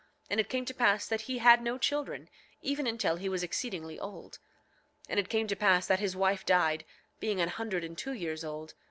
[0.31, 2.27] And it came to pass that he had no children
[2.63, 4.39] even until he was exceedingly old.
[5.03, 6.85] 9:24 And it came to pass that his wife died,
[7.19, 8.73] being an hundred and two years old.